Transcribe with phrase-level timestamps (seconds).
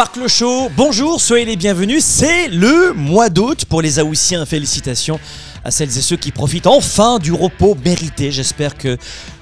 [0.00, 2.02] Spark le bonjour, soyez les bienvenus.
[2.02, 4.46] C'est le mois d'août pour les Aoussiens.
[4.46, 5.20] Félicitations
[5.62, 8.32] à celles et ceux qui profitent enfin du repos mérité.
[8.32, 8.96] J'espère que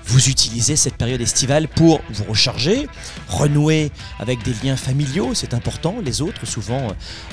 [0.09, 2.89] vous utilisez cette période estivale pour vous recharger,
[3.29, 5.97] renouer avec des liens familiaux, c'est important.
[6.03, 6.89] Les autres, souvent,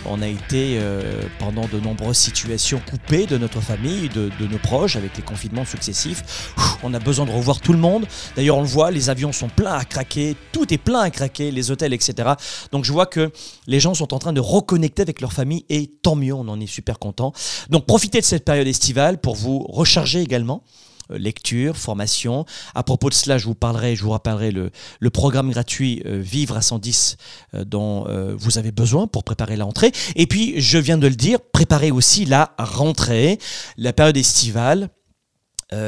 [0.06, 4.58] on a été euh, pendant de nombreuses situations coupés de notre famille, de, de, nos
[4.58, 6.54] proches, avec les confinements successifs.
[6.84, 8.06] On a besoin de revoir tout le monde.
[8.36, 11.52] D'ailleurs, on le voit, les avions sont pleins à craquer, tout est plein à craquer,
[11.52, 12.34] les hôtels, etc.
[12.74, 13.32] Donc je vois que
[13.68, 16.60] les gens sont en train de reconnecter avec leur famille et tant mieux, on en
[16.60, 17.32] est super content.
[17.70, 20.62] Donc profitez de cette période estivale pour vous recharger également.
[21.12, 22.46] Euh, lecture, formation.
[22.74, 26.20] À propos de cela, je vous parlerai, je vous rappellerai le, le programme gratuit euh,
[26.20, 27.18] Vivre à 110
[27.54, 29.92] euh, dont euh, vous avez besoin pour préparer la rentrée.
[30.16, 33.40] Et puis, je viens de le dire, préparez aussi la rentrée,
[33.78, 34.90] la période estivale.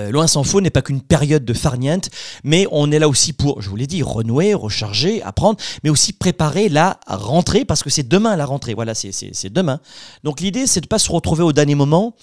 [0.09, 2.09] Loin s'en faut n'est pas qu'une période de farniente,
[2.43, 6.11] mais on est là aussi pour, je vous l'ai dit, renouer, recharger, apprendre, mais aussi
[6.11, 8.73] préparer la rentrée, parce que c'est demain la rentrée.
[8.73, 9.79] Voilà, c'est demain.
[10.25, 12.15] Donc l'idée, c'est de ne pas se retrouver au dernier moment,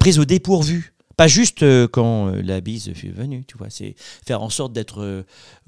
[0.00, 0.92] prise au dépourvu.
[1.22, 3.94] Pas juste euh, quand euh, la bise fut venue, tu vois, c'est
[4.26, 5.22] faire en sorte d'être euh,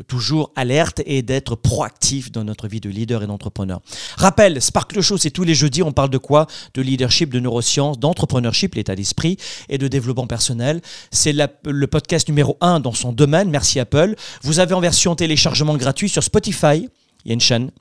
[0.09, 3.81] toujours alerte et d'être proactif dans notre vie de leader et d'entrepreneur.
[4.17, 6.49] Rappel, Sparkle Show, c'est tous les jeudis, on parle de quoi?
[6.75, 9.37] De leadership, de neurosciences, d'entrepreneurship, l'état d'esprit
[9.69, 10.83] et de développement personnel.
[11.13, 14.17] C'est le podcast numéro 1 dans son domaine, merci Apple.
[14.43, 16.89] Vous avez en version téléchargement gratuit sur Spotify,
[17.25, 17.75] il y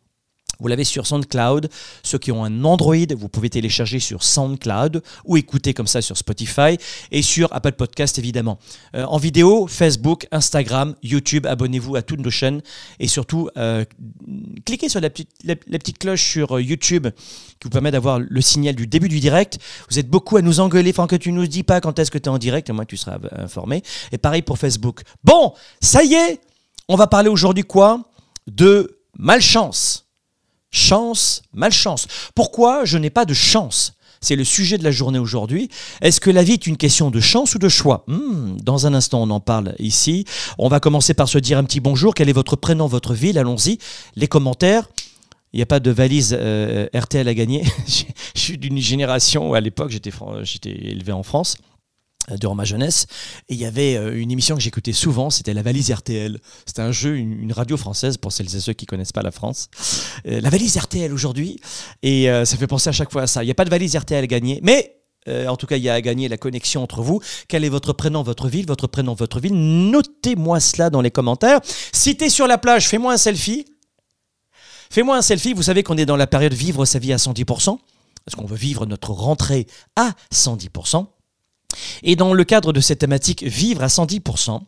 [0.59, 1.69] vous l'avez sur SoundCloud.
[2.03, 6.17] Ceux qui ont un Android, vous pouvez télécharger sur SoundCloud ou écouter comme ça sur
[6.17, 6.77] Spotify
[7.11, 8.59] et sur Apple Podcast évidemment.
[8.95, 12.61] Euh, en vidéo, Facebook, Instagram, YouTube, abonnez-vous à toutes nos chaînes
[12.99, 13.85] et surtout euh,
[14.65, 17.07] cliquez sur la petite, cloche sur YouTube
[17.59, 19.59] qui vous permet d'avoir le signal du début du direct.
[19.89, 22.17] Vous êtes beaucoup à nous engueuler, enfin que tu nous dis pas quand est-ce que
[22.17, 23.83] tu es en direct, et moi tu seras informé.
[24.11, 25.01] Et pareil pour Facebook.
[25.23, 26.39] Bon, ça y est,
[26.87, 28.01] on va parler aujourd'hui quoi?
[28.47, 30.02] De malchance.
[30.73, 32.07] Chance, malchance.
[32.33, 33.93] Pourquoi je n'ai pas de chance?
[34.21, 35.69] C'est le sujet de la journée aujourd'hui.
[36.01, 38.03] Est-ce que la vie est une question de chance ou de choix?
[38.07, 40.25] Hmm, Dans un instant, on en parle ici.
[40.57, 42.15] On va commencer par se dire un petit bonjour.
[42.15, 43.37] Quel est votre prénom, votre ville?
[43.37, 43.77] Allons-y.
[44.15, 44.89] Les commentaires.
[45.51, 47.63] Il n'y a pas de valise euh, RTL à gagner.
[48.35, 51.55] Je suis d'une génération où à l'époque j'étais élevé en France
[52.39, 53.05] durant ma jeunesse.
[53.49, 56.39] Et il y avait euh, une émission que j'écoutais souvent, c'était La Valise RTL.
[56.65, 59.69] C'était un jeu, une, radio française pour celles et ceux qui connaissent pas la France.
[60.27, 61.59] Euh, la Valise RTL aujourd'hui.
[62.01, 63.43] Et euh, ça fait penser à chaque fois à ça.
[63.43, 65.83] Il n'y a pas de valise RTL à gagner, mais euh, en tout cas, il
[65.83, 67.21] y a à gagner la connexion entre vous.
[67.47, 69.53] Quel est votre prénom, votre ville, votre prénom, votre ville?
[69.53, 71.59] Notez-moi cela dans les commentaires.
[71.91, 73.65] Si tu es sur la plage, fais-moi un selfie.
[74.89, 75.53] Fais-moi un selfie.
[75.53, 77.77] Vous savez qu'on est dans la période vivre sa vie à 110%.
[78.25, 81.07] Parce qu'on veut vivre notre rentrée à 110%.
[82.03, 84.61] Et dans le cadre de cette thématique vivre à 110%,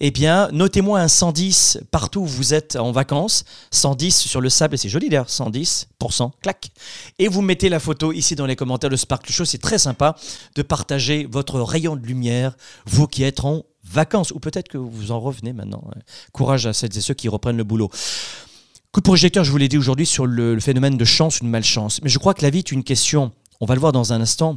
[0.00, 4.78] eh bien, notez-moi un 110 partout où vous êtes en vacances, 110 sur le sable,
[4.78, 6.70] c'est joli d'ailleurs, 110%, clac.
[7.18, 10.16] Et vous mettez la photo ici dans les commentaires de Sparkle Show, c'est très sympa
[10.54, 12.56] de partager votre rayon de lumière,
[12.86, 15.82] vous qui êtes en vacances, ou peut-être que vous en revenez maintenant.
[16.32, 17.90] Courage à celles et ceux qui reprennent le boulot.
[18.92, 21.44] Coup de projecteur, je vous l'ai dit aujourd'hui, sur le, le phénomène de chance ou
[21.44, 22.00] de malchance.
[22.02, 24.20] Mais je crois que la vie est une question, on va le voir dans un
[24.20, 24.56] instant,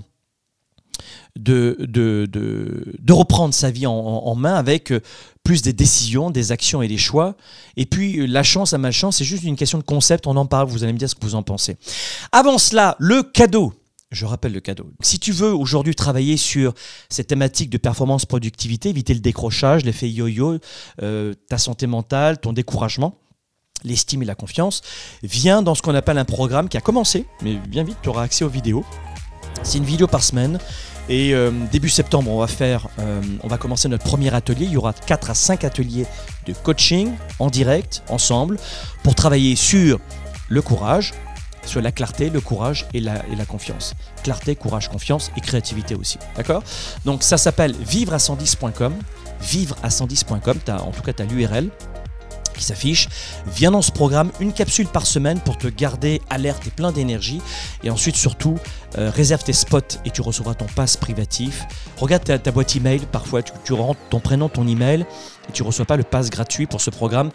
[1.36, 5.02] de, de, de, de, reprendre sa vie en, main avec euh,
[5.44, 7.36] plus des décisions, des actions et des choix.
[7.76, 10.46] Et puis euh, la chance, la malchance, c'est juste une question de concept, on en
[10.46, 11.78] parle, vous allez me dire ce que vous en pensez.
[12.32, 13.74] Avant cela, le cadeau.
[14.12, 14.92] Je rappelle le cadeau.
[15.02, 16.76] Si tu veux aujourd'hui travailler sur
[17.10, 20.60] cette thématique de performance productivité, éviter le décrochage, l'effet yo-yo,
[21.02, 23.18] euh, ta santé mentale, ton découragement,
[23.84, 24.84] l'estime et la confiance,
[25.24, 28.22] viens dans ce qu'on appelle un programme qui a commencé, mais bien vite, tu auras
[28.22, 28.86] accès aux vidéos.
[29.62, 30.60] C'est une vidéo par semaine
[31.10, 34.66] et euh, début septembre, on va faire, euh, on va commencer notre premier atelier.
[34.66, 36.06] Il y aura 4 à 5 ateliers
[36.46, 38.58] de coaching en direct, ensemble,
[39.04, 40.00] pour travailler sur
[40.48, 41.14] le courage,
[41.66, 43.96] sur la clarté, le courage et la, et la confiance.
[44.24, 46.20] Clarté, courage, confiance et créativité aussi.
[46.38, 46.64] D'accord?
[47.06, 48.94] Donc ça s'appelle vivre à 110.com.
[49.42, 51.70] Vivre à 110.com, en tout cas tu as l'URL.
[52.54, 53.10] Qui s'affiche.
[53.56, 57.42] Viens dans ce programme, une capsule par semaine pour te garder alerte et plein d'énergie.
[57.84, 58.56] Et ensuite, surtout,
[58.98, 61.66] euh, réserve tes spots et tu recevras ton pass privatif.
[61.98, 65.06] Regarde ta, boîte email, parfois tu, rentres ton prénom, ton email
[65.50, 67.32] et tu reçois pas le pass gratuit pour ce programme.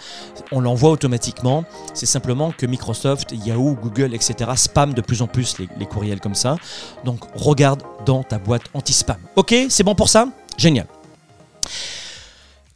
[0.53, 1.65] On l'envoie automatiquement.
[1.95, 4.51] C'est simplement que Microsoft, Yahoo, Google, etc.
[4.57, 6.57] spam de plus en plus les courriels comme ça.
[7.05, 9.19] Donc regarde dans ta boîte anti-spam.
[9.37, 10.29] Ok, c'est bon pour ça?
[10.57, 10.87] Génial.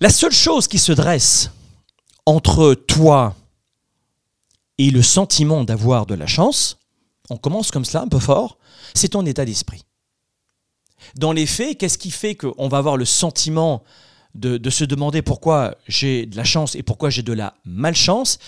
[0.01, 1.51] La seule chose qui se dresse
[2.27, 3.35] entre toi
[4.79, 6.79] et le sentiment d'avoir de la chance,
[7.31, 8.59] on commence comme cela un peu fort,
[8.95, 9.85] c'est ton état d'esprit.
[11.17, 13.83] Dans les faits, qu'est-ce qui fait qu'on va avoir le sentiment
[14.35, 18.39] de, se demander pourquoi j'ai de la chance et pourquoi j'ai de la malchance,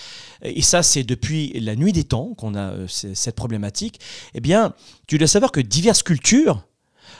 [0.41, 3.99] et ça c'est depuis la nuit des temps qu'on a euh, cette problématique,
[4.33, 4.73] eh bien,
[5.07, 6.65] tu dois savoir que diverses cultures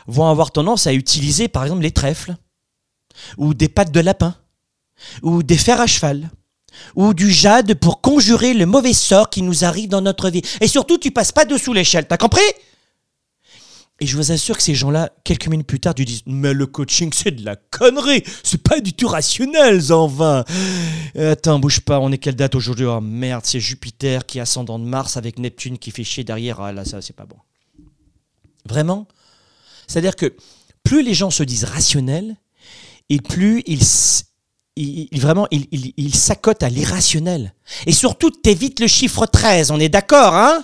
[0.07, 2.35] vont avoir tendance à utiliser par exemple les trèfles,
[3.37, 4.35] ou des pattes de lapin,
[5.21, 6.29] ou des fers à cheval,
[6.95, 10.41] ou du jade pour conjurer le mauvais sort qui nous arrive dans notre vie.
[10.61, 12.41] Et surtout, tu passes pas dessous l'échelle, t'as compris?
[14.01, 16.65] Et je vous assure que ces gens-là, quelques minutes plus tard, tu disent Mais le
[16.65, 20.43] coaching, c'est de la connerie C'est pas du tout rationnel, en vain
[21.15, 22.85] Attends, bouge pas, on est quelle date aujourd'hui?
[22.85, 26.59] Oh merde, c'est Jupiter qui ascendant de Mars avec Neptune qui fait chier derrière.
[26.59, 27.37] Ah là, ça, c'est pas bon.
[28.65, 29.07] Vraiment?
[29.87, 30.35] C'est-à-dire que
[30.83, 32.35] plus les gens se disent rationnels,
[33.09, 33.83] et plus ils,
[34.75, 37.53] il, vraiment, il, il, s'accote à l'irrationnel.
[37.85, 40.63] Et surtout, t'évites le chiffre 13, on est d'accord, hein?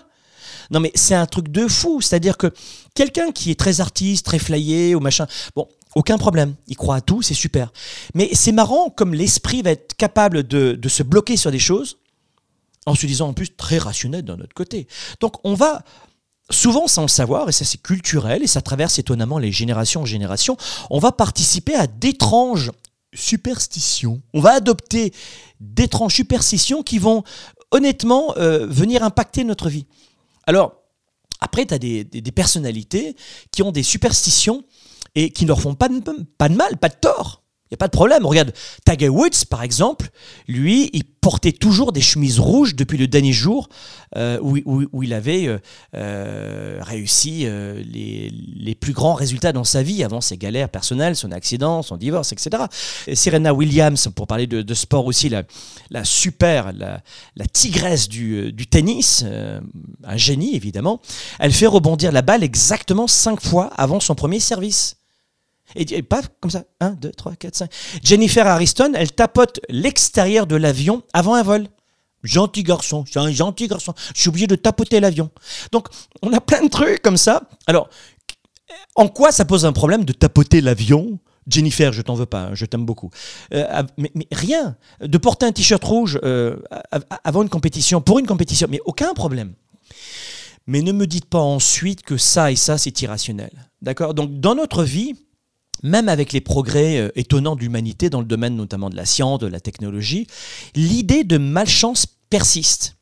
[0.69, 2.53] Non mais c'est un truc de fou, c'est-à-dire que
[2.95, 7.01] quelqu'un qui est très artiste, très flyé ou machin, bon, aucun problème, il croit à
[7.01, 7.73] tout, c'est super.
[8.15, 11.97] Mais c'est marrant comme l'esprit va être capable de, de se bloquer sur des choses,
[12.85, 14.87] en se disant en plus très rationnel d'un autre côté.
[15.19, 15.83] Donc on va
[16.49, 20.05] souvent sans le savoir, et ça c'est culturel, et ça traverse étonnamment les générations en
[20.05, 20.57] générations,
[20.89, 22.71] on va participer à d'étranges
[23.13, 24.21] superstitions.
[24.33, 25.13] On va adopter
[25.59, 27.23] d'étranges superstitions qui vont
[27.71, 29.85] honnêtement euh, venir impacter notre vie.
[30.45, 30.75] Alors,
[31.39, 32.05] après, tu as des,
[32.35, 33.15] personnalités
[33.51, 34.63] qui ont des superstitions
[35.15, 35.89] et qui ne leur font pas
[36.37, 37.40] pas de mal, pas de tort
[37.71, 38.25] n'y a pas de problème.
[38.25, 38.53] Regarde,
[38.85, 40.09] Tiger Woods, par exemple,
[40.47, 43.69] lui, il portait toujours des chemises rouges depuis le dernier jour
[44.17, 45.59] euh, où, il avait euh,
[45.95, 51.31] euh, réussi les, les, plus grands résultats dans sa vie avant ses galères personnelles, son
[51.31, 52.63] accident, son divorce, etc.
[53.13, 55.43] Serena Williams, pour parler de, sport aussi, la,
[55.91, 57.01] la super, la,
[57.35, 59.23] la tigresse du, du tennis,
[60.03, 61.01] un génie évidemment,
[61.39, 64.97] elle fait rebondir la balle exactement cinq fois avant son premier service.
[65.75, 66.63] Et, paf, comme ça.
[66.79, 67.71] 1, 2, 3, 4, 5.
[68.03, 71.67] Jennifer Ariston, elle tapote l'extérieur de l'avion avant un vol.
[72.23, 73.93] Gentil garçon, c'est un gentil garçon.
[74.13, 75.31] Je suis obligé de tapoter l'avion.
[75.71, 75.87] Donc,
[76.21, 77.43] on a plein de trucs comme ça.
[77.65, 77.89] Alors,
[78.95, 81.19] en quoi ça pose un problème de tapoter l'avion?
[81.47, 83.09] Jennifer, je t'en veux pas, hein, je t'aime beaucoup.
[83.53, 84.75] Euh, mais, rien.
[85.01, 86.57] De porter un t-shirt rouge euh,
[87.23, 89.53] avant une compétition, pour une compétition, mais aucun problème.
[90.67, 93.51] Mais ne me dites pas ensuite que ça et ça, c'est irrationnel.
[93.81, 94.13] D'accord?
[94.13, 95.15] Donc, dans notre vie,
[95.83, 99.39] même avec les progrès euh, étonnants de l'humanité dans le domaine notamment de la science,
[99.39, 100.27] de la technologie,
[100.75, 102.95] l'idée de malchance persiste.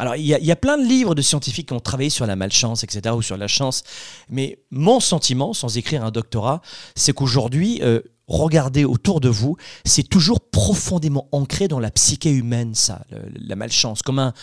[0.00, 2.84] Alors, il y, a, plein de livres de scientifiques qui ont travaillé sur la malchance,
[2.84, 3.82] etc., ou sur la chance.
[4.28, 6.62] Mais mon sentiment, sans écrire un doctorat,
[6.94, 12.76] c'est qu'aujourd'hui, euh, regardez autour de vous, c'est toujours profondément ancré dans la psyché humaine,
[12.76, 13.02] ça,
[13.34, 14.02] la malchance.
[14.02, 14.34] Comme un.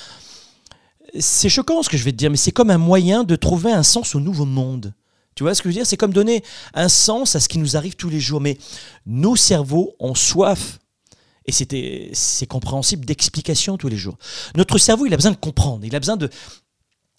[1.17, 3.71] C'est choquant ce que je vais te dire, mais c'est comme un moyen de trouver
[3.71, 4.93] un sens au nouveau monde.
[5.35, 5.85] Tu vois ce que je veux dire?
[5.85, 8.39] C'est comme donner un sens à ce qui nous arrive tous les jours.
[8.39, 8.57] Mais
[9.05, 10.79] nos cerveaux ont soif,
[11.45, 14.17] et c'est compréhensible, d'explications tous les jours.
[14.55, 16.17] Notre cerveau, il a besoin de comprendre, il a besoin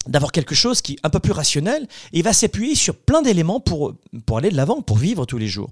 [0.07, 3.21] d'avoir quelque chose qui est un peu plus rationnel, et il va s'appuyer sur plein
[3.21, 3.93] d'éléments pour,
[4.25, 5.69] pour aller de l'avant, pour vivre tous les jours.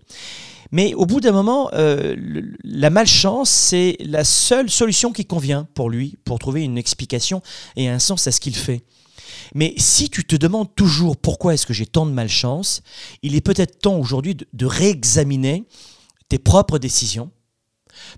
[0.71, 2.15] Mais au bout d'un moment, euh,
[2.63, 7.41] la malchance, c'est la seule solution qui convient pour lui, pour trouver une explication
[7.75, 8.83] et un sens à ce qu'il fait.
[9.55, 12.83] Mais si tu te demandes toujours pourquoi est-ce que j'ai tant de malchance,
[13.23, 15.63] il est peut-être temps aujourd'hui de, réexaminer
[16.27, 17.31] tes propres décisions,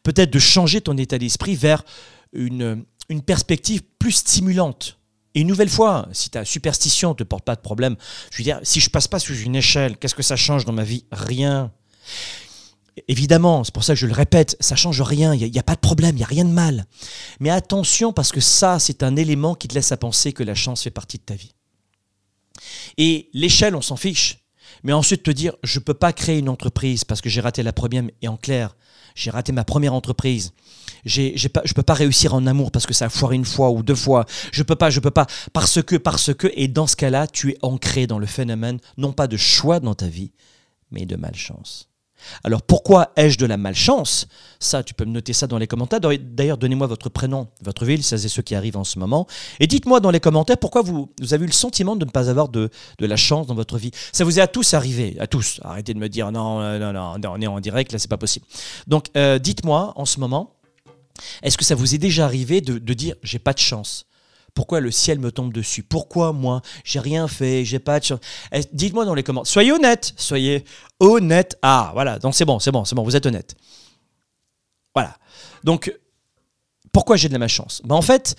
[0.02, 1.86] peut-être de changer ton état d'esprit vers
[2.34, 2.84] une,
[3.26, 4.98] perspective plus stimulante.
[5.36, 7.96] Et une nouvelle fois, si ta superstition ne te porte pas de problème,
[8.32, 10.74] je veux dire, si je passe pas sous une échelle, qu'est-ce que ça change dans
[10.74, 11.06] ma vie?
[11.12, 11.72] Rien.
[13.08, 15.76] Évidemment, c'est pour ça que je le répète, ça change rien, il n'y a, pas
[15.76, 16.86] de problème, il n'y a rien de mal.
[17.40, 20.56] Mais attention, parce que ça, c'est un élément qui te laisse à penser que la
[20.56, 21.54] chance fait partie de ta vie.
[22.98, 24.40] Et l'échelle, on s'en fiche.
[24.84, 27.64] Mais ensuite te dire, je ne peux pas créer une entreprise parce que j'ai raté
[27.64, 28.76] la première, et en clair,
[29.16, 30.54] j'ai raté ma première entreprise.
[31.06, 33.82] Je ne peux pas réussir en amour parce que ça a foiré une fois ou
[33.82, 34.26] deux fois.
[34.52, 35.26] Je peux pas, je peux pas.
[35.54, 36.48] Parce que, parce que.
[36.54, 39.96] Et dans ce cas-là, tu es ancré dans le phénomène, non pas de choix dans
[39.96, 40.32] ta vie,
[40.92, 41.90] mais de malchance.
[42.44, 44.28] Alors pourquoi ai-je de la malchance?
[44.60, 46.00] Ça, tu peux me noter ça dans les commentaires.
[46.00, 49.28] D'ailleurs, donnez-moi votre prénom, votre ville, ça c'est ceux qui arrivent en ce moment.
[49.60, 52.50] Et dites-moi dans les commentaires pourquoi vous, avez eu le sentiment de ne pas avoir
[52.50, 52.70] de,
[53.00, 53.92] la chance dans votre vie.
[54.12, 55.60] Ça vous est à tous arrivé, à tous.
[55.64, 58.46] Arrêtez de me dire non, non, non, on est en direct, là c'est pas possible.
[58.88, 60.56] Donc euh, dites-moi en ce moment,
[61.44, 64.07] est-ce que ça vous est déjà arrivé de, de dire j'ai pas de chance?
[64.58, 65.84] Pourquoi le ciel me tombe dessus?
[65.84, 68.20] Pourquoi moi J'ai rien fait, j'ai pas de chance.
[68.52, 69.52] Eh, dites-moi dans les commentaires.
[69.52, 70.66] Soyez honnête, soyez
[71.00, 71.60] honnête.
[71.62, 73.56] Ah, voilà, donc c'est bon, c'est bon, c'est bon, vous êtes honnête.
[74.96, 75.16] Voilà.
[75.64, 75.96] Donc,
[76.92, 77.84] pourquoi j'ai de la malchance?
[77.86, 78.36] Ben, En fait,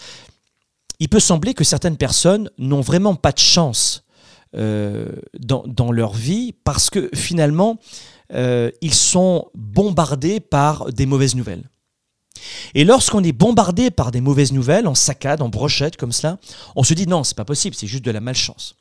[0.99, 4.03] il peut sembler que certaines personnes n'ont vraiment pas de chance
[4.57, 7.79] euh, dans, leur vie parce que finalement,
[8.33, 11.71] euh, ils sont bombardés par des mauvaises nouvelles.
[12.75, 16.39] Et lorsqu'on est bombardé par des mauvaises nouvelles, en saccade, en brochette, comme cela,
[16.77, 18.77] on se dit non, c'est pas possible, c'est juste de la malchance.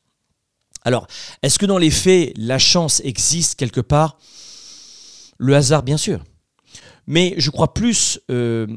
[0.83, 1.07] Alors,
[1.43, 4.17] est-ce que dans les faits, la chance existe quelque part?
[5.37, 6.23] Le hasard, bien sûr.
[7.07, 8.67] Mais je crois plus euh,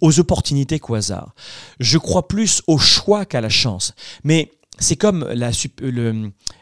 [0.00, 1.34] aux, opportunités qu'au hasard.
[1.80, 3.94] Je crois plus au choix qu'à la chance.
[4.24, 5.26] Mais c'est comme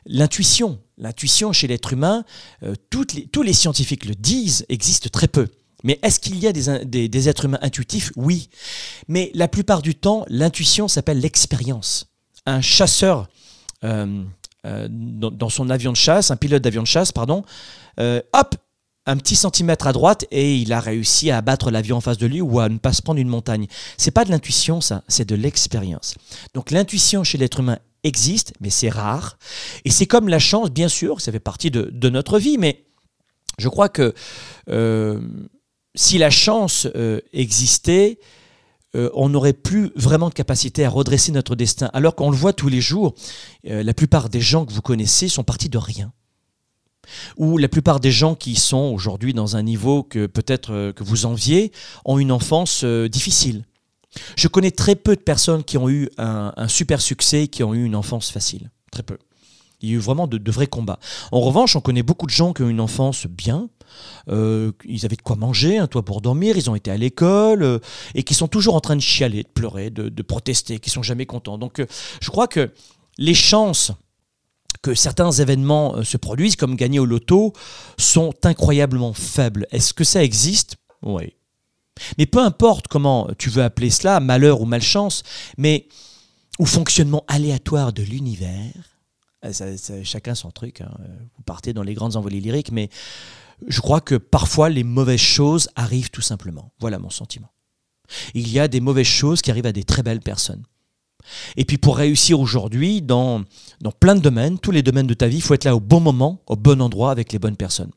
[0.06, 0.80] l'intuition.
[0.98, 2.24] L'intuition chez l'être humain,
[2.62, 5.48] euh, tous les scientifiques le disent, existe très peu.
[5.84, 8.12] Mais est-ce qu'il y a des, êtres humains intuitifs?
[8.16, 8.48] Oui.
[9.08, 12.06] Mais la plupart du temps, l'intuition s'appelle l'expérience.
[12.46, 13.28] Un chasseur
[13.84, 14.24] euh,
[14.64, 17.44] euh, dans, son avion de chasse, un pilote d'avion de chasse, pardon,
[17.98, 18.54] euh, hop,
[19.06, 22.26] un petit centimètre à droite et il a réussi à abattre l'avion en face de
[22.26, 23.66] lui ou à ne pas se prendre une montagne.
[23.96, 26.14] C'est pas de l'intuition, ça, c'est de l'expérience.
[26.54, 29.36] Donc l'intuition chez l'être humain existe, mais c'est rare.
[29.84, 32.84] Et c'est comme la chance, bien sûr, ça fait partie de, notre vie, mais
[33.58, 34.14] je crois que
[35.94, 38.18] si la chance euh, existait,
[38.94, 41.90] euh, on n'aurait plus vraiment de capacité à redresser notre destin.
[41.92, 43.14] Alors qu'on le voit tous les jours,
[43.66, 46.12] euh, la plupart des gens que vous connaissez sont partis de rien.
[47.36, 51.26] Ou la plupart des gens qui sont aujourd'hui dans un niveau que peut-être que vous
[51.26, 51.72] enviez
[52.04, 53.64] ont une enfance difficile.
[54.36, 57.74] Je connais très peu de personnes qui ont eu un, un super succès, qui ont
[57.74, 58.70] eu une enfance facile.
[58.92, 59.18] Très peu.
[59.82, 60.98] Il y a eu vraiment de, vrais combats.
[61.32, 63.68] En revanche, on connaît beaucoup de gens qui ont une enfance bien.
[64.28, 67.62] Euh, ils avaient de quoi manger, un toit pour dormir, ils ont été à l'école
[67.62, 67.78] euh,
[68.14, 71.26] et qui sont toujours en train de chialer, de pleurer, de, protester, qui sont jamais
[71.26, 71.58] contents.
[71.58, 71.86] Donc, euh,
[72.20, 72.72] je crois que
[73.18, 73.92] les chances
[74.82, 77.52] que certains événements se produisent, comme gagner au loto,
[77.98, 79.66] sont incroyablement faibles.
[79.70, 80.76] Est-ce que ça existe?
[81.02, 81.34] Oui.
[82.18, 85.22] Mais peu importe comment tu veux appeler cela, malheur ou malchance,
[85.58, 85.86] mais
[86.58, 88.91] ou fonctionnement aléatoire de l'univers,
[89.44, 90.80] euh, chacun son truc.
[90.80, 90.90] Hein.
[91.36, 92.88] Vous partez dans les grandes envolées lyriques, mais
[93.66, 96.72] je crois que parfois les mauvaises choses arrivent tout simplement.
[96.80, 97.50] Voilà mon sentiment.
[98.34, 100.64] Il y a des mauvaises choses qui arrivent à des très belles personnes.
[101.56, 103.44] Et puis pour réussir aujourd'hui dans,
[103.80, 105.80] dans plein de domaines, tous les domaines de ta vie, il faut être là au
[105.80, 107.92] bon moment, au bon endroit, avec les bonnes personnes.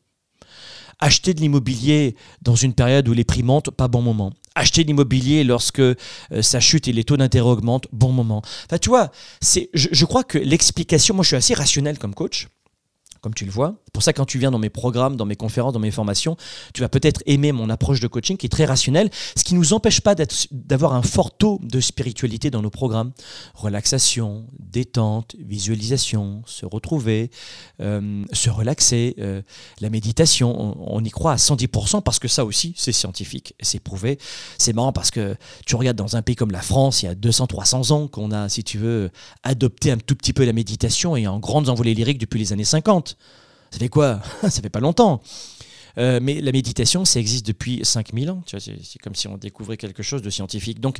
[1.00, 5.44] Acheter de l'immobilier dans une période où les prix montent, pas bon moment acheter l'immobilier
[5.44, 5.94] lorsque euh,
[6.40, 8.42] ça chute et les taux d'intérêt augmentent, bon moment.
[8.64, 12.48] Enfin, tu vois, c'est, je crois que l'explication, moi je suis assez rationnel comme coach
[13.26, 13.74] comme tu le vois.
[13.96, 16.36] Pour ça quand tu viens dans mes programmes, dans mes conférences, dans mes formations,
[16.74, 19.58] tu vas peut-être aimer mon approche de coaching qui est très rationnelle, ce qui ne
[19.58, 20.14] nous empêche pas
[20.50, 23.12] d'avoir un fort taux de spiritualité dans nos programmes.
[23.54, 27.30] Relaxation, détente, visualisation, se retrouver,
[27.80, 29.40] euh, se relaxer, euh,
[29.80, 34.18] la méditation, on, y croit à 110% parce que ça aussi, c'est scientifique, c'est prouvé.
[34.58, 37.14] C'est marrant parce que tu regardes dans un pays comme la France, il y a
[37.14, 39.10] 200-300 ans qu'on a, si tu veux,
[39.42, 42.62] adopté un tout petit peu la méditation et en grandes envolées lyriques depuis les années
[42.62, 43.16] 50.
[43.76, 44.22] Ça fait quoi?
[44.48, 45.20] Ça fait pas longtemps.
[45.98, 48.42] Euh, mais la méditation, ça existe depuis 5000 ans.
[48.46, 50.80] C'est comme si on découvrait quelque chose de scientifique.
[50.80, 50.96] Donc,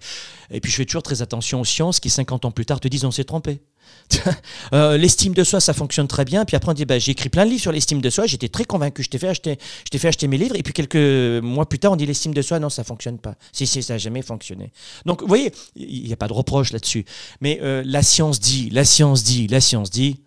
[0.50, 2.88] et puis je fais toujours très attention aux sciences qui, 50 ans plus tard, te
[2.88, 3.62] disent on s'est trompé.
[4.72, 6.44] Euh, l'estime de soi, ça fonctionne très bien.
[6.44, 8.26] Puis après, on dit bah, j'ai écrit plein de livres sur l'estime de soi.
[8.26, 9.02] J'étais très convaincu.
[9.02, 10.56] Je t'ai fait, acheter, fait acheter mes livres.
[10.56, 13.36] Et puis quelques mois plus tard, on dit l'estime de soi, non, ça fonctionne pas.
[13.52, 14.72] Si, si, ça n'a jamais fonctionné.
[15.06, 17.06] Donc, vous voyez, il n'y a pas de reproche là-dessus.
[17.40, 20.18] Mais euh, la science dit, la science dit, la science dit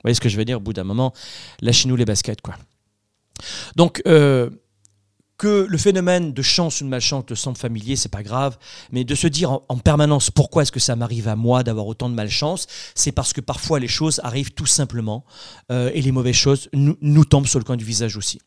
[0.00, 1.12] vous voyez ce que je veux dire Au bout d'un moment,
[1.60, 2.54] lâchez-nous les baskets, quoi.
[3.76, 4.48] Donc, euh,
[5.36, 8.58] que le phénomène de chance ou de malchance te semble familier, c'est pas grave,
[8.92, 12.10] mais de se dire en, permanence pourquoi est-ce que ça m'arrive à moi d'avoir autant
[12.10, 15.24] de malchance, c'est parce que parfois les choses arrivent tout simplement
[15.72, 18.38] euh, et les mauvaises choses nous, nous, tombent sur le coin du visage aussi.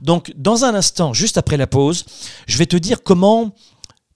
[0.00, 2.06] Donc, dans un instant, juste après la pause,
[2.46, 3.54] je vais te dire comment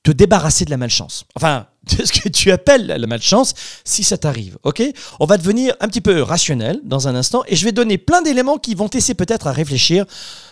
[0.02, 1.26] te débarrasser de la malchance.
[1.36, 4.58] Enfin, de ce que tu appelles la malchance, si ça t'arrive.
[4.62, 4.82] Ok?
[5.20, 8.22] On va devenir un petit peu rationnel dans un instant et je vais donner plein
[8.22, 10.04] d'éléments qui vont t'aider peut-être à réfléchir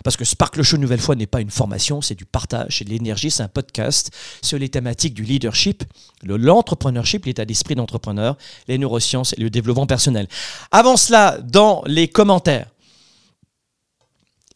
[0.03, 2.91] parce que Sparkle Show, nouvelle fois, n'est pas une formation, c'est du partage, c'est de
[2.91, 4.11] l'énergie, c'est un podcast
[4.43, 5.85] sur les thématiques du leadership,
[6.25, 10.27] l'entrepreneurship, l'état d'esprit d'entrepreneur, les neurosciences et le développement personnel.
[10.71, 12.67] Avant cela, dans les commentaires,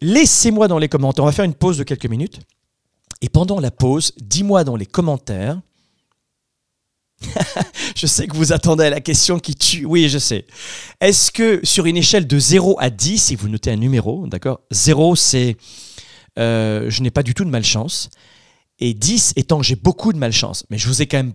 [0.01, 2.41] Laissez-moi dans les commentaires, on va faire une pause de quelques minutes.
[3.23, 5.61] Et pendant la pause, dis-moi dans les commentaires.
[7.97, 9.85] je sais que vous attendez la question qui tue.
[9.85, 10.47] Oui, je sais.
[11.01, 14.61] Est-ce que sur une échelle de 0 à 10, si vous notez un numéro, d'accord
[14.71, 15.57] 0, c'est
[16.39, 18.11] euh, je n'ai pas du tout de malchance.
[18.79, 20.65] Et 10 étant j'ai beaucoup de malchance.
[20.71, 21.33] Mais je vous ai quand même,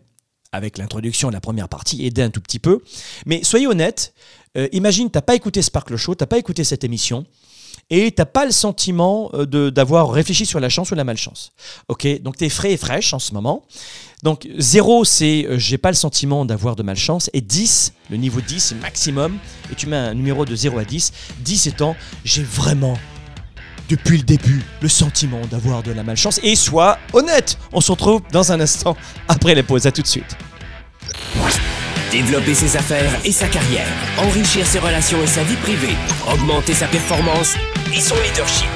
[0.51, 2.79] avec l'introduction de la première partie, aidé un tout petit peu.
[3.25, 4.13] Mais soyez honnête,
[4.57, 7.25] euh, imagine, tu n'as pas écouté Sparkle Show, tu n'as pas écouté cette émission
[7.89, 11.51] et tu n'as pas le sentiment euh, d'avoir réfléchi sur la chance ou la malchance.
[11.87, 13.63] Ok, donc tu es frais et fraîche en ce moment.
[14.23, 17.29] Donc 0, c'est euh, j'ai pas le sentiment d'avoir de malchance.
[17.33, 19.37] Et 10, le niveau 10, c'est maximum.
[19.71, 21.11] Et tu mets un numéro de 0 à 10.
[21.39, 22.97] 10 étant j'ai vraiment,
[23.89, 26.39] depuis le début, le sentiment d'avoir de la malchance.
[26.43, 27.57] Et sois honnête.
[27.71, 28.95] On se retrouve dans un instant
[29.27, 29.87] après les pauses.
[29.87, 30.37] À tout de suite.
[32.11, 33.85] Développer ses affaires et sa carrière,
[34.17, 35.95] enrichir ses relations et sa vie privée,
[36.33, 37.55] augmenter sa performance
[37.93, 38.69] et son leadership.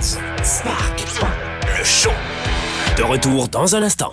[0.00, 1.04] Spark,
[1.78, 2.10] le show.
[2.96, 4.12] De retour dans un instant.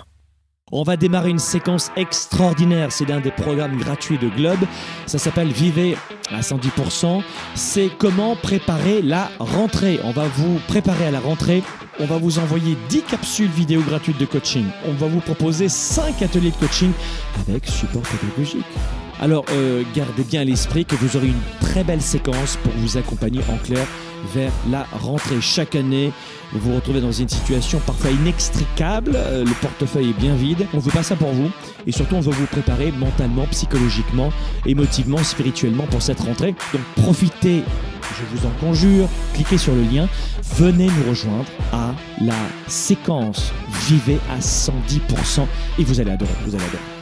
[0.70, 2.92] On va démarrer une séquence extraordinaire.
[2.92, 4.64] C'est l'un des programmes gratuits de Globe.
[5.06, 5.96] Ça s'appelle Vivez
[6.30, 7.22] à 110%.
[7.54, 10.00] C'est comment préparer la rentrée.
[10.04, 11.62] On va vous préparer à la rentrée
[12.00, 14.66] on va vous envoyer 10 capsules vidéo gratuites de coaching.
[14.86, 16.90] On va vous proposer 5 ateliers de coaching
[17.46, 18.64] avec support pédagogique.
[19.22, 22.96] Alors, euh, gardez bien à l'esprit que vous aurez une très belle séquence pour vous
[22.96, 23.86] accompagner en clair
[24.34, 25.40] vers la rentrée.
[25.40, 26.10] Chaque année,
[26.52, 30.66] vous vous retrouvez dans une situation parfois inextricable, euh, le portefeuille est bien vide.
[30.74, 31.52] On veut pas ça pour vous
[31.86, 34.32] et surtout on veut vous préparer mentalement, psychologiquement,
[34.66, 36.56] émotivement, spirituellement pour cette rentrée.
[36.72, 37.62] Donc profitez
[38.02, 40.08] je vous en conjure, cliquez sur le lien,
[40.56, 42.34] venez nous rejoindre à la
[42.66, 43.52] séquence
[43.88, 45.46] Vivez à 110%
[45.78, 47.01] et vous allez adorer, vous allez adorer.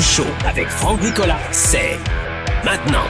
[0.00, 1.98] Le show avec Franck Nicolas, c'est
[2.64, 3.04] maintenant.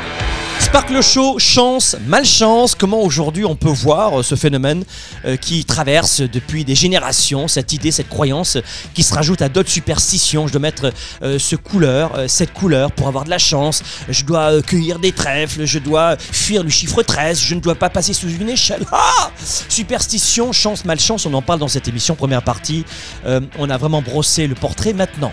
[0.58, 4.82] Sparkle Show, chance, malchance, comment aujourd'hui on peut voir euh, ce phénomène
[5.24, 8.58] euh, qui traverse depuis des générations, cette idée, cette croyance
[8.92, 10.48] qui se rajoute à d'autres superstitions.
[10.48, 14.60] Je dois mettre euh, ce couleur, cette couleur pour avoir de la chance, je dois
[14.60, 18.28] cueillir des trèfles, je dois fuir le chiffre 13, je ne dois pas passer sous
[18.28, 18.84] une échelle.
[18.92, 19.30] Ah
[19.68, 22.84] Superstition, chance, malchance, on en parle dans cette émission, première partie.
[23.24, 25.32] on a vraiment brossé le portrait maintenant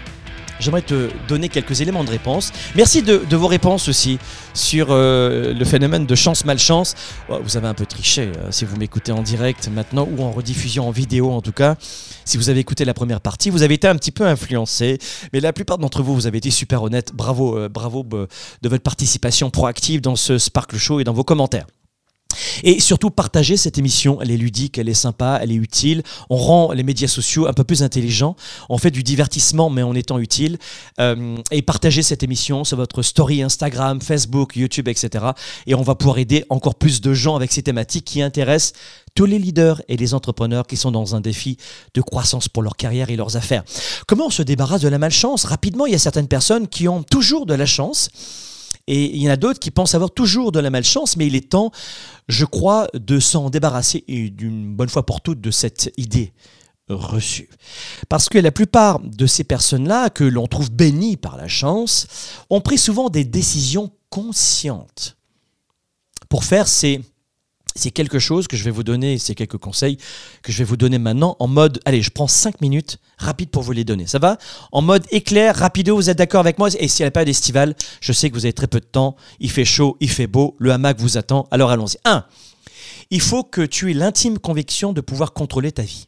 [0.59, 2.51] j'aimerais te donner quelques éléments de réponse.
[2.75, 4.19] Merci de, vos réponses aussi
[4.53, 6.95] sur euh, le phénomène de chance-malchance.
[7.29, 10.87] vous avez un peu triché euh, si vous m'écoutez en direct maintenant ou en rediffusion
[10.87, 11.75] en vidéo en tout cas.
[12.25, 14.97] Si vous avez écouté la première partie, vous avez été un petit peu influencé,
[15.33, 17.11] mais la plupart d'entre vous, vous avez été super honnête.
[17.13, 21.67] Bravo, euh, bravo de votre participation proactive dans ce Sparkle Show et dans vos commentaires.
[22.63, 24.19] Et surtout, partagez cette émission.
[24.21, 26.03] Elle est ludique, elle est sympa, elle est utile.
[26.29, 28.35] On rend les médias sociaux un peu plus intelligents.
[28.69, 30.57] On fait du divertissement, mais en étant utile.
[30.99, 35.25] Euh, et partagez cette émission sur votre story Instagram, Facebook, YouTube, etc.
[35.65, 38.73] Et on va pouvoir aider encore plus de gens avec ces thématiques qui intéressent
[39.15, 41.57] tous les leaders et les entrepreneurs qui sont dans un défi
[41.95, 43.63] de croissance pour leur carrière et leurs affaires.
[44.05, 45.45] Comment on se débarrasse de la malchance?
[45.45, 48.09] Rapidement, il y a certaines personnes qui ont toujours de la chance
[48.87, 51.35] et il y en a d'autres qui pensent avoir toujours de la malchance, mais il
[51.35, 51.71] est temps,
[52.27, 56.33] je crois, de s'en débarrasser d'une bonne fois pour toutes de cette idée
[56.89, 57.49] reçue.
[58.07, 62.07] Parce que la plupart de ces personnes-là, que l'on trouve bénies par la chance,
[62.49, 65.17] ont pris souvent des décisions conscientes
[66.29, 67.01] pour faire ces
[67.77, 69.97] c'est quelque chose que je vais vous donner, c'est quelques conseils
[70.41, 73.63] que je vais vous donner maintenant en mode, allez, je prends 5 minutes rapide pour
[73.63, 74.07] vous les donner.
[74.07, 74.37] Ça va?
[74.71, 76.69] En mode éclair, rapido, vous êtes d'accord avec moi?
[76.79, 79.15] Et s'il n'y a pas d'estival, je sais que vous avez très peu de temps,
[79.39, 81.97] il fait chaud, il fait beau, le hamac vous attend, alors allons-y.
[82.05, 82.25] 1.
[83.09, 86.07] Il faut que tu aies l'intime conviction de pouvoir contrôler ta vie.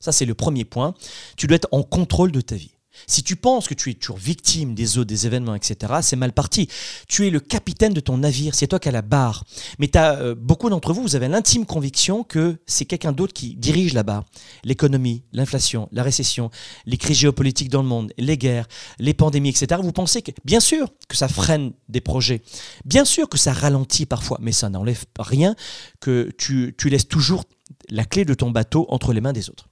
[0.00, 0.94] Ça, c'est le premier point.
[1.36, 2.73] Tu dois être en contrôle de ta vie.
[3.06, 6.32] Si tu penses que tu es toujours victime des eaux, des événements, etc., c'est mal
[6.32, 6.68] parti.
[7.08, 9.44] Tu es le capitaine de ton navire, c'est toi qui as la barre.
[9.78, 13.54] Mais as, euh, beaucoup d'entre vous, vous avez l'intime conviction que c'est quelqu'un d'autre qui
[13.56, 14.24] dirige la barre.
[14.64, 16.50] L'économie, l'inflation, la récession,
[16.86, 18.66] les crises géopolitiques dans le monde, les guerres,
[18.98, 19.80] les pandémies, etc.
[19.82, 22.42] Vous pensez que, bien sûr, que ça freine des projets.
[22.84, 25.54] Bien sûr que ça ralentit parfois, mais ça n'enlève rien
[26.00, 27.44] que tu, tu laisses toujours
[27.90, 29.68] la clé de ton bateau entre les mains des autres.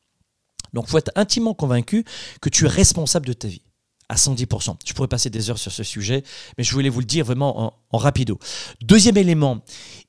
[0.72, 2.04] Donc faut être intimement convaincu
[2.40, 3.62] que tu es responsable de ta vie
[4.08, 4.76] à 110%.
[4.84, 6.22] Je pourrais passer des heures sur ce sujet,
[6.58, 8.38] mais je voulais vous le dire vraiment en, rapido.
[8.82, 9.60] Deuxième élément,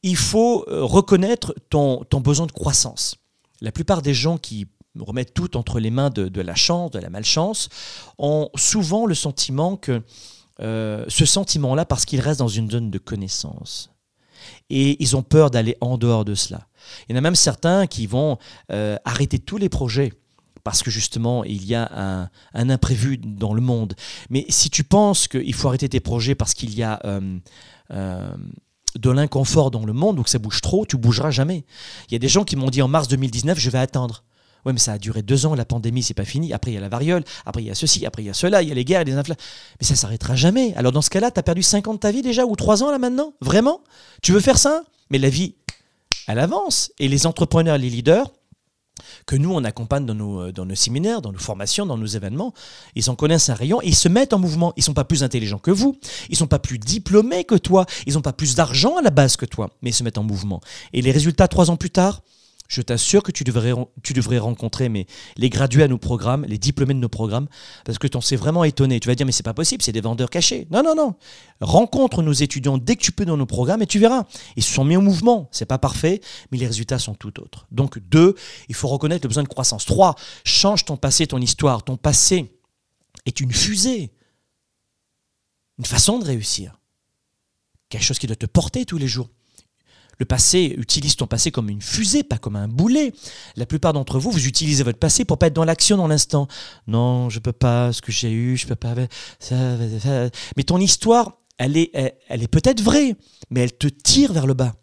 [0.02, 3.15] il faut euh, reconnaître ton, ton, besoin de croissance.
[3.62, 4.67] La plupart des gens qui
[4.99, 7.69] remettent tout entre les mains de, la chance, de la malchance,
[8.17, 10.02] ont souvent le sentiment que
[10.60, 13.89] euh, ce sentiment-là parce qu'ils restent dans une zone de connaissance.
[14.69, 16.67] Et ils ont peur d'aller en dehors de cela.
[17.08, 18.38] Il y en a même certains qui vont
[18.71, 20.12] euh, arrêter tous les projets
[20.63, 23.93] parce que justement, il y a un, imprévu dans le monde.
[24.30, 27.38] Mais si tu penses qu'il faut arrêter tes projets parce qu'il y a euh,
[27.91, 28.34] euh,
[28.97, 31.65] de l'inconfort dans le monde ou que ça bouge trop, tu bougeras jamais.
[32.10, 34.23] Il y a des gens qui m'ont dit en mars 2019, je vais attendre.
[34.65, 36.54] Oui, mais ça a duré deux ans, la pandémie, c'est pas fini.
[36.54, 38.34] Après, il y a la variole, après, il y a ceci, après, il y a
[38.34, 39.43] cela, il y a les guerres, les inflations.
[39.82, 40.73] Mais ça s'arrêtera jamais.
[40.76, 42.82] Alors, dans ce cas-là, tu as perdu 5 ans de ta vie déjà, ou 3
[42.82, 43.34] ans là maintenant?
[43.41, 43.82] Vraiment?
[44.21, 44.84] Tu veux faire ça?
[45.10, 45.56] Mais la vie,
[46.28, 46.93] elle avance.
[46.99, 48.32] Et les entrepreneurs, les leaders,
[49.25, 52.53] que nous, on accompagne dans nos, dans nos séminaires, dans nos formations, dans nos événements.
[52.95, 54.73] Ils en connaissent un rayon ils se mettent en mouvement.
[54.75, 55.97] Ils ne sont pas plus intelligents que vous,
[56.29, 59.12] ils ne sont pas plus diplômés que toi, ils n'ont pas plus d'argent à la
[59.12, 60.62] base que toi, mais ils se mettent en mouvement.
[60.93, 62.21] Et les résultats, trois ans plus tard,
[62.73, 63.71] je t'assure que tu devrais,
[64.39, 64.91] rencontrer
[65.38, 67.47] les gradués à nos programmes, les diplômés de nos programmes,
[67.86, 68.99] parce que tu en sais vraiment étonné.
[68.99, 70.67] Tu vas dire, mais c'est pas possible, c'est des vendeurs cachés.
[70.71, 71.15] Non, non, non.
[71.62, 74.25] Rencontre nos étudiants dès que tu peux dans nos programmes et tu verras.
[74.55, 75.49] Ils se sont mis en mouvement.
[75.51, 76.19] C'est pas parfait,
[76.51, 77.67] mais les résultats sont tout autres.
[77.71, 78.33] Donc, deux,
[78.69, 79.86] il faut reconnaître le besoin de croissance.
[79.86, 81.83] Trois, change ton passé, ton histoire.
[81.83, 82.57] Ton passé
[83.25, 84.12] est une fusée,
[85.77, 86.79] une façon de réussir.
[87.89, 89.29] Quelque chose qui doit te porter tous les jours.
[90.19, 93.13] Le passé, utilise ton passé comme une fusée, pas comme un boulet.
[93.56, 96.47] La plupart d'entre vous, vous utilisez votre passé pour pas être dans l'action dans l'instant.
[96.88, 98.93] Non, je peux pas, ce que j'ai eu, je peux pas.
[100.56, 101.91] Mais ton histoire, elle est,
[102.28, 103.15] elle, est peut-être vraie,
[103.49, 104.76] mais elle te tire vers le bas.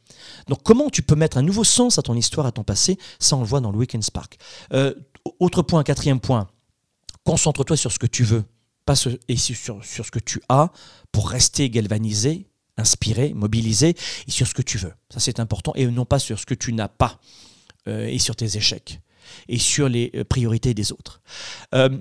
[0.48, 3.36] Donc comment tu peux mettre un nouveau sens à ton histoire, à ton passé Ça,
[3.36, 4.38] on le voit dans le Weekend Spark.
[4.72, 4.94] Euh,
[5.38, 6.48] autre point, quatrième point,
[7.24, 8.44] concentre-toi sur ce que tu veux,
[8.84, 8.94] pas
[9.28, 10.70] et sur, sur ce que tu as
[11.12, 12.49] pour rester galvanisé
[12.80, 13.94] inspiré, mobilisé,
[14.26, 14.92] et sur ce que tu veux.
[15.10, 17.20] Ça, c'est important, et non pas sur ce que tu n'as pas,
[17.88, 19.00] euh, et sur tes échecs,
[19.48, 21.22] et sur les euh, priorités des autres.
[21.74, 21.98] Euh,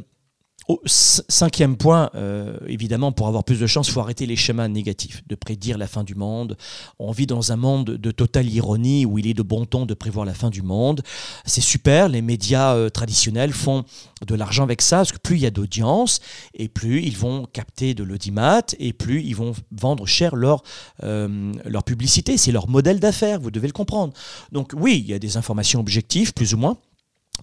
[0.85, 5.23] cinquième point, euh, évidemment, pour avoir plus de chance, il faut arrêter les schémas négatifs,
[5.27, 6.57] de prédire la fin du monde.
[6.99, 9.93] On vit dans un monde de totale ironie où il est de bon ton de
[9.93, 11.01] prévoir la fin du monde.
[11.45, 13.83] C'est super, les médias euh, traditionnels font
[14.25, 16.19] de l'argent avec ça, parce que plus il y a d'audience,
[16.53, 20.61] et plus ils vont capter de l'audimat, et plus ils vont vendre cher leur,
[21.03, 22.37] euh, leur publicité.
[22.37, 24.13] C'est leur modèle d'affaires, vous devez le comprendre.
[24.51, 26.77] Donc oui, il y a des informations objectives, plus ou moins.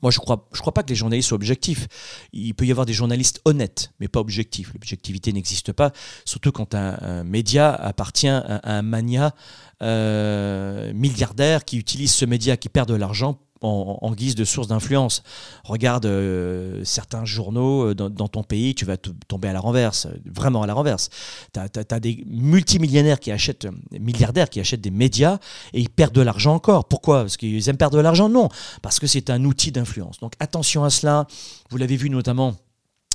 [0.02, 1.88] Moi, je ne crois, je crois pas que les journalistes soient objectifs.
[2.32, 4.72] Il peut y avoir des journalistes honnêtes, mais pas objectifs.
[4.72, 5.92] L'objectivité n'existe pas,
[6.24, 9.34] surtout quand un, média appartient à, un mania
[9.82, 15.22] euh, milliardaire qui utilise ce média, qui perd de l'argent en, guise de source d'influence.
[15.64, 20.62] Regarde euh, certains journaux euh, dans, ton pays, tu vas tomber à la renverse, vraiment
[20.62, 21.08] à la renverse.
[21.52, 25.38] Tu as, des multimillionnaires qui achètent, milliardaires qui achètent des médias
[25.72, 26.86] et ils perdent de l'argent encore.
[26.86, 27.22] Pourquoi?
[27.22, 28.28] Parce qu'ils aiment perdre de l'argent?
[28.28, 28.48] Non,
[28.82, 30.18] parce que c'est un outil d'influence.
[30.20, 31.26] Donc attention à cela.
[31.70, 32.54] Vous l'avez vu notamment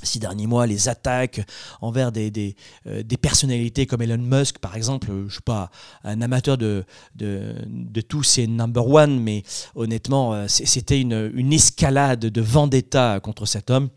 [0.02, 1.40] ces derniers mois, les attaques
[1.80, 5.70] envers des, euh, personnalités comme Elon Musk, par exemple, je ne suis pas
[6.04, 6.84] un amateur de,
[7.14, 9.42] de, de tous ces number one, mais
[9.74, 13.88] honnêtement, euh, c'était une escalade de vendetta contre cet homme.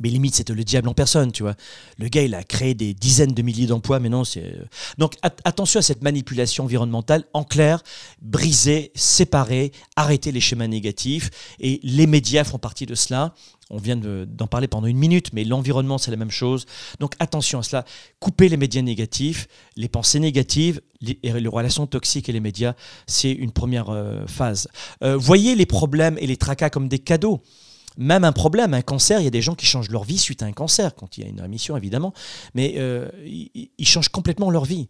[0.00, 1.54] Mais limite, c'était le diable en personne, tu vois.
[1.98, 4.44] Le gars, il a créé des dizaines de milliers d'emplois, mais non, c'est...
[4.44, 4.64] Euh,
[4.98, 7.24] donc attention à cette manipulation environnementale.
[7.32, 7.82] En clair,
[8.20, 11.30] briser, séparer, arrêter les schémas négatifs.
[11.60, 13.34] Et les médias font partie de cela.
[13.70, 16.66] On vient d'en parler pendant une minute, mais l'environnement, c'est la même chose.
[17.00, 17.84] Donc attention à cela.
[18.20, 22.74] Couper les médias négatifs, les pensées négatives, les, les relations toxiques et les médias,
[23.06, 24.68] c'est une première euh, phase.
[25.02, 27.42] Euh, voyez les problèmes et les tracas comme des cadeaux.
[27.96, 30.42] Même un problème, un cancer, il y a des gens qui changent leur vie suite
[30.42, 32.12] à un cancer, quand il y a une rémission évidemment,
[32.54, 34.88] mais euh, ils, changent complètement leur vie.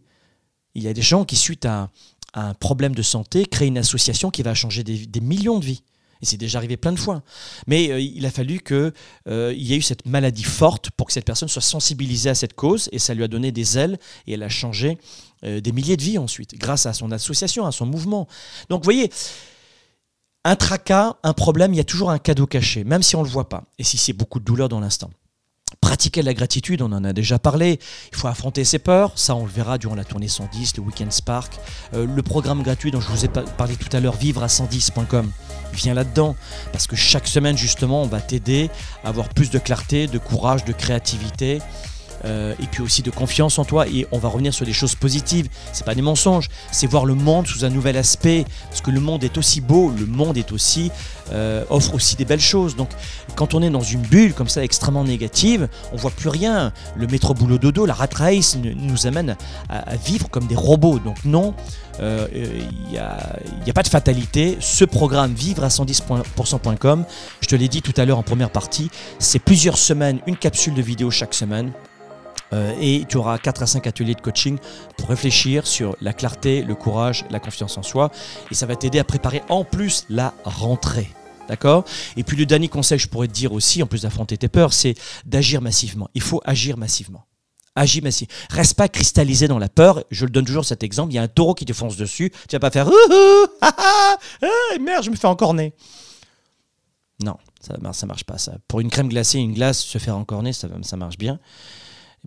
[0.73, 1.89] Il y a des gens qui, suite à,
[2.33, 5.83] un problème de santé, créer une association qui va changer des, millions de vies.
[6.21, 7.23] Et c'est déjà arrivé plein de fois.
[7.67, 8.91] Mais euh, il a fallu qu'il
[9.27, 12.53] euh, y ait eu cette maladie forte pour que cette personne soit sensibilisée à cette
[12.53, 14.97] cause et ça lui a donné des ailes et elle a changé
[15.43, 18.27] des milliers de vies ensuite grâce à son association, à son mouvement.
[18.69, 19.11] Donc vous voyez,
[20.45, 23.25] un tracas, un problème, il y a toujours un cadeau caché, même si on ne
[23.25, 25.09] le voit pas et si c'est beaucoup de douleur dans l'instant.
[25.81, 27.79] Pratiquer la gratitude, on en a déjà parlé.
[28.11, 29.11] Il faut affronter ses peurs.
[29.15, 31.59] Ça, on le verra durant la tournée 110, le Weekend Spark.
[31.95, 35.29] Euh, le programme gratuit dont je vous ai parlé tout à l'heure, vivre à 110.com,
[35.73, 36.35] vient là-dedans.
[36.71, 38.69] Parce que chaque semaine, justement, on va t'aider
[39.03, 41.59] à avoir plus de clarté, de courage, de créativité.
[42.25, 43.87] Euh, et puis aussi de confiance en toi.
[43.87, 45.47] Et on va revenir sur des choses positives.
[45.73, 48.45] C'est pas des mensonges, c'est voir le monde sous un nouvel aspect.
[48.69, 50.91] Parce que le monde est aussi beau, le monde est aussi
[51.31, 52.75] euh, offre aussi des belles choses.
[52.75, 52.89] Donc,
[53.35, 56.73] quand on est dans une bulle comme ça extrêmement négative, on voit plus rien.
[56.95, 59.35] Le métro boulot dodo, la rat race nous amène
[59.69, 60.99] à, vivre comme des robots.
[60.99, 61.53] Donc non,
[61.99, 62.27] il euh,
[62.91, 63.17] n'y a,
[63.67, 64.57] a, pas de fatalité.
[64.59, 67.05] Ce programme vivre à 110%.com,
[67.41, 70.73] je te l'ai dit tout à l'heure en première partie, c'est plusieurs semaines, une capsule
[70.73, 71.71] de vidéo chaque semaine.
[72.53, 74.57] Euh, et tu auras 4 à 5 ateliers de coaching
[74.97, 78.11] pour réfléchir sur la clarté, le courage, la confiance en soi.
[78.51, 81.09] Et ça va t'aider à préparer en plus la rentrée.
[81.47, 81.85] D'accord?
[82.17, 84.47] Et puis le dernier conseil que je pourrais te dire aussi, en plus d'affronter tes
[84.47, 86.09] peurs, c'est d'agir massivement.
[86.15, 87.25] Il faut agir massivement.
[87.75, 88.33] Agis massivement.
[88.49, 90.03] Reste pas cristallisé dans la peur.
[90.09, 91.11] Je le donne toujours cet exemple.
[91.11, 92.31] Il y a un taureau qui te fonce dessus.
[92.47, 92.89] Tu vas pas faire
[93.61, 94.17] ah,
[94.79, 95.73] merde, je me fais encorner.
[97.23, 98.37] Non, ça, ça marche pas.
[98.37, 98.53] Ça.
[98.67, 101.39] Pour une crème glacée, une glace, se faire encorner, ça, ça marche bien.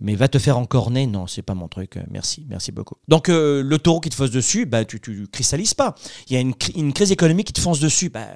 [0.01, 1.97] Mais va te faire encorner, non, c'est pas mon truc.
[1.97, 2.95] Euh, merci, merci beaucoup.
[3.07, 5.95] Donc euh, le taureau qui te fonce dessus, bah tu, tu cristallises pas.
[6.29, 8.27] Il y a une, crise économique qui te fonce dessus, bah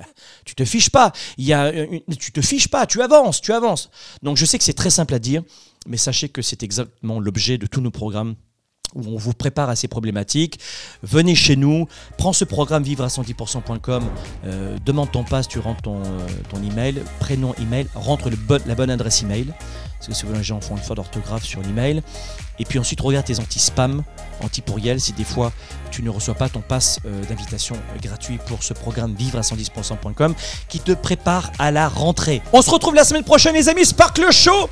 [0.45, 1.13] tu te fiches pas.
[1.37, 1.71] Il y a
[2.19, 3.89] tu te fiches pas, tu avances, tu avances.
[4.21, 5.41] Donc je sais que c'est très simple à dire,
[5.87, 8.35] mais sachez que c'est exactement l'objet de tous nos programmes
[8.95, 10.59] où on vous prépare à ces problématiques.
[11.01, 14.03] Venez chez nous, prends ce programme vivre à 110%.com,
[14.45, 16.01] euh, demande ton passe, tu rentres ton,
[16.49, 19.53] ton email, prénom email, rentre le la bonne adresse email
[20.05, 22.03] parce que souvent les gens font une faute d'orthographe sur l'email.
[22.59, 24.03] Et puis ensuite, regarde tes anti-spam,
[24.41, 25.51] anti-pourriel, si des fois
[25.91, 30.35] tu ne reçois pas ton pass euh, d'invitation gratuit pour ce programme vivre à 110%.com
[30.67, 32.41] qui te prépare à la rentrée.
[32.51, 33.85] On se retrouve la semaine prochaine, les amis.
[33.85, 34.69] Sparkle Show.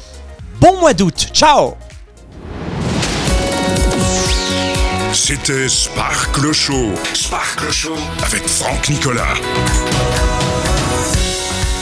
[0.59, 1.29] Bon mois d'août.
[1.33, 1.75] Ciao.
[5.13, 6.93] C'était Sparkle Show.
[7.13, 9.35] Sparkle Show avec Franck Nicolas.